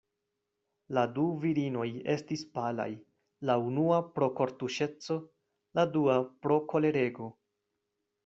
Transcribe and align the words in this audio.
La 0.97 1.01
du 1.17 1.25
virinoj 1.41 1.83
estis 2.13 2.43
palaj, 2.55 2.87
la 3.49 3.57
unua 3.67 3.99
pro 4.15 4.29
kortuŝeco, 4.41 5.17
la 5.81 5.87
dua 5.99 6.15
pro 6.47 6.57
kolerego. 6.73 7.29